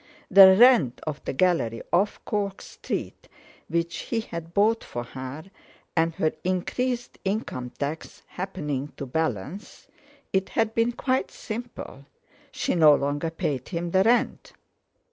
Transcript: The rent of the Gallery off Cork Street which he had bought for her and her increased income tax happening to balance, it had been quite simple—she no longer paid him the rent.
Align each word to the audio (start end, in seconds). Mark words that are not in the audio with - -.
The 0.31 0.57
rent 0.57 0.99
of 1.05 1.23
the 1.25 1.33
Gallery 1.33 1.83
off 1.93 2.19
Cork 2.25 2.63
Street 2.63 3.27
which 3.67 3.97
he 3.99 4.21
had 4.21 4.51
bought 4.51 4.83
for 4.83 5.03
her 5.03 5.43
and 5.95 6.15
her 6.15 6.31
increased 6.43 7.19
income 7.23 7.69
tax 7.77 8.23
happening 8.25 8.93
to 8.97 9.05
balance, 9.05 9.87
it 10.33 10.49
had 10.49 10.73
been 10.73 10.93
quite 10.93 11.29
simple—she 11.29 12.73
no 12.73 12.95
longer 12.95 13.29
paid 13.29 13.69
him 13.69 13.91
the 13.91 14.01
rent. 14.01 14.53